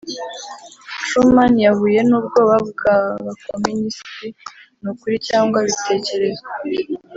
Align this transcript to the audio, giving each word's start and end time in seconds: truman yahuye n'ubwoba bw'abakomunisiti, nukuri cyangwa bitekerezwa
truman 1.07 1.53
yahuye 1.67 1.99
n'ubwoba 2.09 2.55
bw'abakomunisiti, 2.67 4.27
nukuri 4.81 5.15
cyangwa 5.27 5.57
bitekerezwa 5.67 6.49